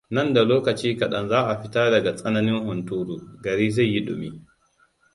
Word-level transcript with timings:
Nan 0.15 0.29
da 0.33 0.43
lokaci 0.43 0.95
kaɗan 0.99 1.27
za 1.29 1.41
a 1.47 1.61
fita 1.61 1.89
daga 1.91 2.11
tsananin 2.17 2.65
hunturu, 2.65 3.15
gari 3.43 3.69
zai 3.75 3.89
yi 3.93 3.99
ɗumi. 4.05 4.29